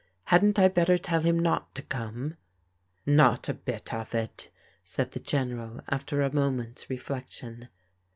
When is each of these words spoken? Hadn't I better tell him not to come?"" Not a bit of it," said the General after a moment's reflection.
Hadn't 0.23 0.57
I 0.57 0.67
better 0.67 0.97
tell 0.97 1.21
him 1.21 1.37
not 1.37 1.75
to 1.75 1.83
come?"" 1.83 2.37
Not 3.05 3.47
a 3.47 3.53
bit 3.53 3.93
of 3.93 4.15
it," 4.15 4.49
said 4.83 5.11
the 5.11 5.19
General 5.19 5.81
after 5.89 6.23
a 6.23 6.33
moment's 6.33 6.89
reflection. 6.89 7.67